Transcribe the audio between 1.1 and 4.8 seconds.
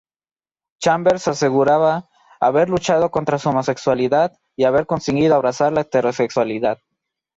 aseguraba "haber luchado contra su homosexualidad" y